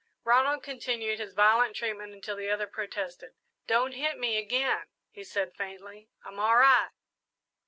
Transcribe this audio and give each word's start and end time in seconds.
Ronald 0.23 0.63
continued 0.63 1.19
his 1.19 1.35
violent 1.35 1.75
treatment 1.75 2.11
until 2.11 2.35
the 2.35 2.49
other 2.49 2.65
protested. 2.65 3.33
"Don't 3.67 3.91
hit 3.91 4.17
me 4.17 4.35
again," 4.39 4.87
he 5.11 5.23
said 5.23 5.53
faintly, 5.55 6.09
"I'm 6.25 6.39
all 6.39 6.55
right!" 6.57 6.89